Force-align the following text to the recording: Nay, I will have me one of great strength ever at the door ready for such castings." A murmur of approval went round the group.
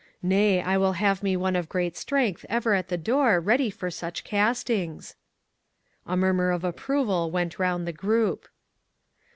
Nay, 0.23 0.63
I 0.63 0.77
will 0.79 0.93
have 0.93 1.21
me 1.21 1.37
one 1.37 1.55
of 1.55 1.69
great 1.69 1.95
strength 1.95 2.43
ever 2.49 2.73
at 2.73 2.87
the 2.87 2.97
door 2.97 3.39
ready 3.39 3.69
for 3.69 3.91
such 3.91 4.23
castings." 4.23 5.13
A 6.07 6.17
murmur 6.17 6.49
of 6.49 6.63
approval 6.63 7.29
went 7.29 7.59
round 7.59 7.87
the 7.87 7.93
group. 7.93 8.47